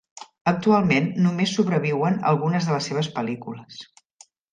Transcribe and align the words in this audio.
Actualment 0.51 1.09
només 1.25 1.53
sobreviuen 1.57 2.17
algunes 2.31 2.71
de 2.71 2.73
les 2.77 2.89
seves 2.93 3.11
pel·lícules. 3.19 3.79